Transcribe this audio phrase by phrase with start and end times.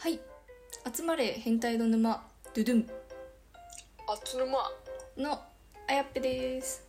[0.00, 0.18] はい。
[0.96, 2.26] 集まれ変態の沼。
[2.54, 2.86] ドゥドゥン。
[4.08, 4.72] あつぬま
[5.18, 5.38] の
[5.86, 6.82] あやっぺです、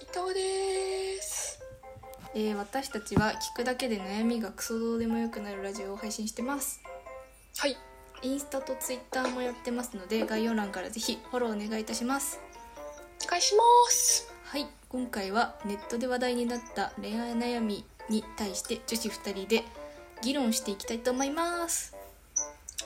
[0.00, 1.60] 伊藤です。
[2.36, 6.80] えー私たちは聞くだけで悩みがクソどうでもよくなるラジオを配信してます。
[7.56, 7.76] はい。
[8.22, 12.38] インスタとツイッターもやってますので概要欄からぜひフォローお願いいたします。
[13.26, 14.32] お願いします。
[14.44, 14.68] はい。
[14.88, 19.64] 今回はネットで話題になった恋愛悩みに対して女子2人で
[20.22, 21.97] 議論していきたいと思います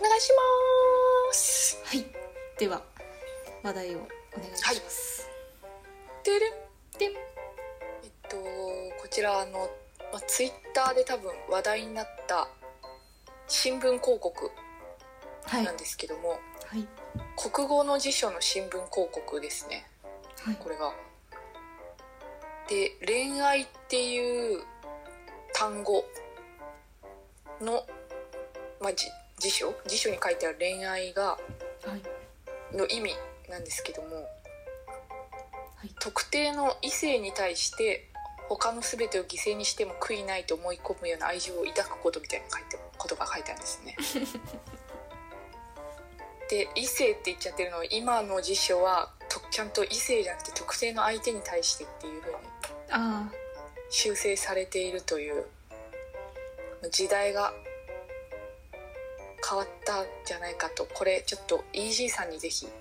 [0.05, 0.31] お願いし
[1.29, 1.81] ます。
[1.85, 2.05] はい。
[2.59, 2.83] では
[3.63, 5.29] 話題をお願いします、
[6.25, 6.41] てる
[6.99, 7.07] で
[8.03, 9.71] えっとこちらあの、
[10.13, 12.49] まあ、ツイッターで多分話題になった
[13.47, 14.51] 新聞広告
[15.45, 16.31] はいなんですけども、
[16.67, 16.87] はい。
[17.37, 19.87] 国語の辞書の新聞広告ですね。
[20.41, 20.57] はい。
[20.57, 20.93] これが。
[22.69, 24.65] で恋愛っていう
[25.53, 26.05] 単語
[27.61, 27.87] の、
[28.81, 29.07] まあ、じ
[29.43, 29.75] 辞書？
[29.87, 31.39] 辞書に書いてある恋愛がは
[32.73, 32.77] い。
[32.77, 33.15] の意味
[33.51, 34.23] なんですけどもは
[35.85, 35.91] い。
[36.01, 38.09] 特定の異性に対して
[38.49, 43.97] 他の全てを犠牲にしても悔いないと思い込むような愛情を抱くことみたいな書いてことが書いてあるんですね。
[46.49, 52.39] で異性って言っちゃってるのは今の辞書はとちゃんと異性じゃなくて特定の相手に対してっていう風に
[52.91, 53.31] あ
[53.89, 55.47] 修正されているという
[56.91, 57.55] 時代が
[59.49, 62.69] 変わったんじゃないかとこれちょっとイージーさんにぜひ。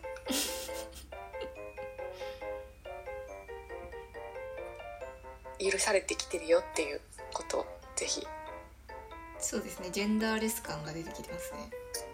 [5.60, 7.02] 許されてきてるよっていう
[7.34, 8.26] ことをぜひ。
[8.26, 8.30] あ
[9.40, 9.92] そうですね。
[9.92, 11.70] ジェンダーレス感が出てきてますね。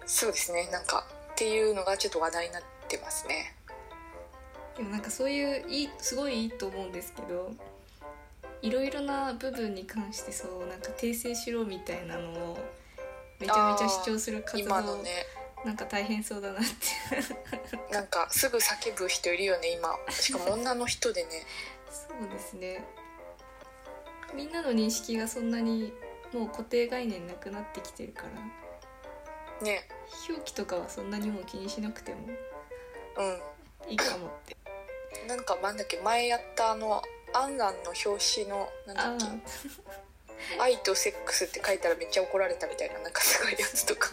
[0.06, 0.67] そうですね。
[0.72, 3.56] なんかっていうのがちょっと話題になってますね。
[4.78, 7.52] でもなんかそういういいすごいいいと思うんですけど
[8.61, 12.58] いろいろな部分に関してそうなんか訂正しろみたいなのを
[13.40, 15.26] めちゃめちゃ主張する活動今のね。
[15.66, 16.68] なんか大変そうだなって。
[17.92, 19.98] なんかすぐ叫ぶ人いるよね今。
[20.10, 21.45] しかも女の人でね。
[21.89, 22.84] そうですね。
[24.34, 25.94] みんなの認識がそんなに
[26.32, 29.66] もう固定概念なくなってきてるから。
[29.66, 29.88] ね。
[30.30, 32.28] 表記とかはそんなにもう気にしなくても。
[33.17, 33.42] うん。
[33.90, 34.58] いいかもって。
[35.28, 37.02] なんかなんだっけ前やったあの
[37.34, 39.26] 「アンアン」の表紙のなんあだっけ
[40.59, 44.11] 「愛とセックス」って書いたらめっちゃ怒られたみたいななんかすごいやつとか。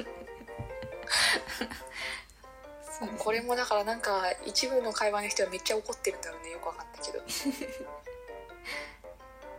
[2.98, 3.14] そうね。
[3.18, 6.50] これもだからなんか一部の会話の人はめっちゃ怒ってるんだろうね。
[6.50, 7.20] よくわかんないけど。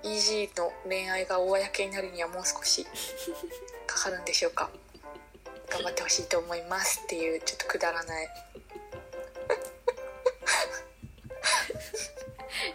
[0.04, 2.86] EG の恋愛が公になるにはもう少し
[3.88, 4.70] かかるんでしょうか。
[5.68, 8.30] 頑張ってほしいと思いますっていうちょっとくだらない。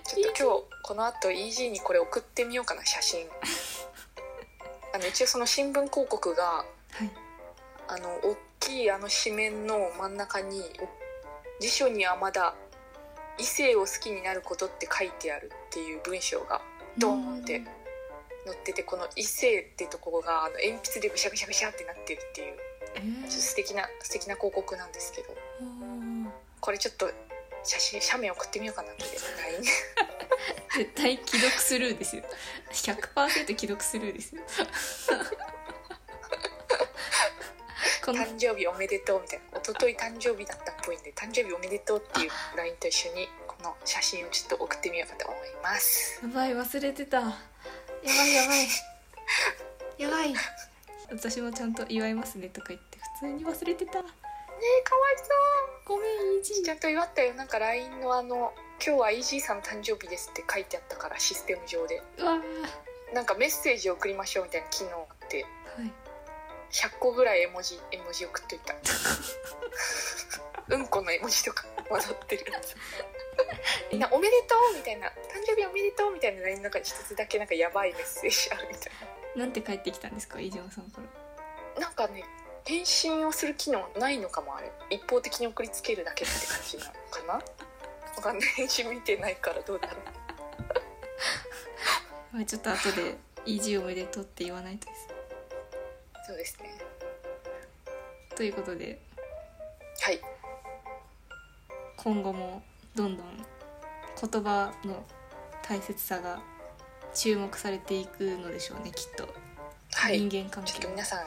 [0.05, 3.29] ちょっと今日この後 EG にこれ送ってみようかな写真
[4.93, 7.11] あの一応その新聞広告がはい。
[7.89, 10.63] あの大きいあの紙面の真ん中に
[11.61, 12.55] 辞書にはまだ
[13.39, 16.61] 異性を好きになることって書いてあるっていう文章が
[16.97, 17.63] ドーンって
[18.47, 22.57] 載っててこの異性ってところがあの鉛筆でぐしゃぐしゃぐしゃってなってるっていう
[22.95, 25.29] えちょっと素敵な素敵な広告なんですけど。
[25.33, 26.11] ー
[26.61, 27.11] これちょっと
[27.65, 29.05] 写真写メ送ってみようかなって。
[29.43, 29.65] LINE
[30.77, 32.23] 絶対既読スルーですよ。
[32.73, 34.43] 100%既読スルーですよ。
[38.05, 46.21] この誕生日おめでとうみたいな一昨日誕生日だったっぽいんで誕生日おめでとうっていう LINE と一緒にこの写真をちょっと送ってみようかと思います。
[46.23, 47.19] やばい忘れてた。
[47.19, 47.33] やば
[48.25, 48.69] いやばい。
[49.99, 50.35] やばい。
[51.11, 54.03] 私もちゃんと祝いますねとか言って普通に忘れてた。
[54.03, 54.09] ね
[54.81, 55.27] えかわいそう。
[55.87, 57.35] ごめんイージーちゃんと祝ったよ。
[57.35, 62.03] なんか LINE のあの「今日は EG さんの誕生日です」って書いてあったからシステム上で。
[62.19, 63.15] うわー。
[63.15, 65.93] なんかメッセージを送りましょうみたいな機能があってはい。
[66.71, 68.75] 100個ぐらい絵文字絵文字送っといた。
[70.69, 72.53] うんこの絵文字とか混ざってる。
[72.53, 72.77] やつ
[73.91, 78.93] みんな「おめでとう」みたいな「誕生日おめでとう」みたいな LINE の中に一つだけなんかやばいメッセージあるみたい
[79.37, 79.47] な。
[79.47, 82.25] んて帰ってきたんですか飯島さんからななんかね
[82.65, 84.71] 返信をする機能ないのかもあれ。
[84.91, 87.43] 一方的に送りつけるだけって感じなのかな？
[88.21, 89.97] わかんない返信見てないからどうだろう。
[92.37, 95.09] まあちょっと後でイージーおめでとうって言わないとです。
[96.27, 96.79] そうですね。
[98.37, 98.99] ということで。
[100.03, 100.21] はい。
[101.97, 102.63] 今後も
[102.95, 103.47] どんどん
[104.21, 105.03] 言葉の
[105.63, 106.43] 大切さが
[107.15, 109.27] 注目されていくのでしょうねきっと、
[109.93, 110.21] はい。
[110.21, 111.27] 人間関ちょっと皆さん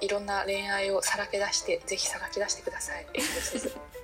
[0.00, 3.06] いろんな恋愛をさらけ出してぜひさらけ出してください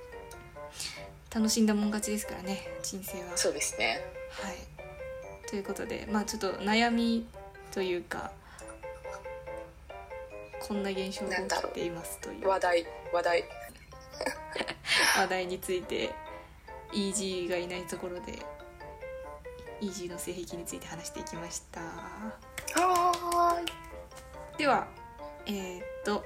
[1.33, 3.37] 楽しんだもん勝ちですからね人生は。
[3.37, 4.01] そうですね。
[4.31, 4.55] はい。
[5.49, 7.25] ということでまあちょっと悩み
[7.71, 8.31] というか
[10.59, 12.47] こんな現象が起きていますという。
[12.47, 13.43] 話題話題。
[15.17, 16.11] 話題について
[16.91, 18.39] イージーがいないところで
[19.81, 21.81] イージーの性癖について話していきました。
[21.81, 24.57] はーい。
[24.57, 24.87] では
[25.45, 26.25] えーっと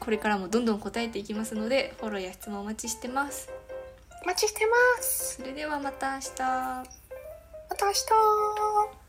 [0.00, 3.50] これからもどんどん答えていきますのでフォローや質問お待ちしてます
[4.22, 5.36] お待ちしてます。
[5.36, 6.42] それではまた明日。
[6.42, 6.84] ま
[7.76, 8.99] た明日